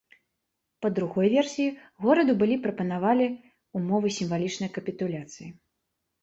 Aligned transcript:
Па 0.85 0.89
другой 0.99 1.27
версіі, 1.33 1.73
гораду 2.05 2.33
былі 2.39 2.57
прапанавалі 2.63 3.27
ўмовы 3.81 4.13
сімвалічнай 4.17 4.69
капітуляцыі. 4.79 5.49